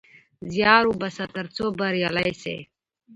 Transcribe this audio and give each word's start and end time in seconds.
زيار 0.51 0.83
وباسه 0.91 1.25
ترڅو 1.35 1.65
بريالی 1.79 2.31
سې 2.41 2.55